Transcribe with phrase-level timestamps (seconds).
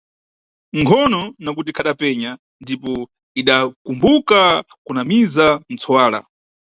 [0.79, 2.31] Nkhono, nakuti ikhadapenya,
[2.63, 2.93] ndipo
[3.41, 4.39] idakumbuka
[4.85, 6.19] kunamiza ntsuwala.